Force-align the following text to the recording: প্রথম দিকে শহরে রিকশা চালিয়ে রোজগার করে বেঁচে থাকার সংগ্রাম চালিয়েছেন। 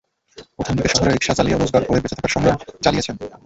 প্রথম 0.57 0.73
দিকে 0.77 0.89
শহরে 0.91 1.11
রিকশা 1.11 1.33
চালিয়ে 1.37 1.57
রোজগার 1.57 1.83
করে 1.83 2.01
বেঁচে 2.03 2.17
থাকার 2.17 2.33
সংগ্রাম 2.35 2.55
চালিয়েছেন। 2.83 3.15